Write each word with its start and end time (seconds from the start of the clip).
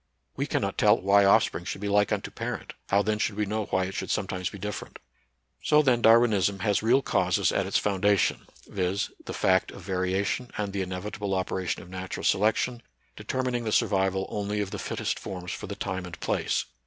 We 0.35 0.47
cannot 0.47 0.79
tell 0.79 0.99
why 0.99 1.25
offspring 1.25 1.63
should 1.63 1.79
be 1.79 1.87
like 1.87 2.11
unto 2.11 2.31
parent; 2.31 2.73
how 2.89 3.03
then 3.03 3.19
should 3.19 3.35
we 3.35 3.45
know 3.45 3.65
why 3.65 3.83
it 3.85 3.93
should 3.93 4.09
some 4.09 4.25
times 4.25 4.49
be 4.49 4.57
different? 4.57 4.97
So 5.61 5.83
then 5.83 6.01
Darwinism 6.01 6.61
has 6.61 6.81
real 6.81 7.03
causes 7.03 7.51
at 7.51 7.67
its 7.67 7.77
foun 7.77 8.01
dation, 8.01 8.47
viz., 8.65 9.11
the 9.23 9.31
fact 9.35 9.69
of 9.69 9.83
variation 9.83 10.49
and 10.57 10.73
the 10.73 10.83
inevi 10.83 11.13
table 11.13 11.35
operation 11.35 11.83
of 11.83 11.89
natural 11.91 12.23
selection, 12.23 12.81
determining 13.15 13.63
the 13.63 13.71
survival 13.71 14.25
only 14.29 14.59
of 14.59 14.71
the 14.71 14.79
fittest 14.79 15.19
forms 15.19 15.51
for 15.51 15.67
the 15.67 15.75
time 15.75 16.07
and 16.07 16.19
place. 16.19 16.65